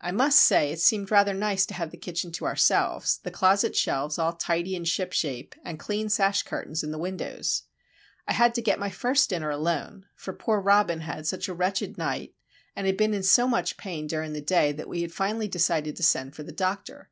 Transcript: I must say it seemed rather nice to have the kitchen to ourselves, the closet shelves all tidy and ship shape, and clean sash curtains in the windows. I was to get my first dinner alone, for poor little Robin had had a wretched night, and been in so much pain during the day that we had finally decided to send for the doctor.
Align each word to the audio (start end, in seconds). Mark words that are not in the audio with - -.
I 0.00 0.12
must 0.12 0.38
say 0.38 0.70
it 0.70 0.80
seemed 0.80 1.10
rather 1.10 1.32
nice 1.32 1.64
to 1.64 1.72
have 1.72 1.92
the 1.92 1.96
kitchen 1.96 2.30
to 2.32 2.44
ourselves, 2.44 3.20
the 3.22 3.30
closet 3.30 3.74
shelves 3.74 4.18
all 4.18 4.34
tidy 4.34 4.76
and 4.76 4.86
ship 4.86 5.14
shape, 5.14 5.54
and 5.64 5.78
clean 5.78 6.10
sash 6.10 6.42
curtains 6.42 6.84
in 6.84 6.90
the 6.90 6.98
windows. 6.98 7.62
I 8.28 8.36
was 8.38 8.52
to 8.56 8.60
get 8.60 8.78
my 8.78 8.90
first 8.90 9.30
dinner 9.30 9.48
alone, 9.48 10.04
for 10.14 10.34
poor 10.34 10.58
little 10.58 10.64
Robin 10.66 11.00
had 11.00 11.26
had 11.30 11.48
a 11.48 11.54
wretched 11.54 11.96
night, 11.96 12.34
and 12.76 12.94
been 12.98 13.14
in 13.14 13.22
so 13.22 13.48
much 13.48 13.78
pain 13.78 14.06
during 14.06 14.34
the 14.34 14.42
day 14.42 14.72
that 14.72 14.88
we 14.90 15.00
had 15.00 15.10
finally 15.10 15.48
decided 15.48 15.96
to 15.96 16.02
send 16.02 16.36
for 16.36 16.42
the 16.42 16.52
doctor. 16.52 17.08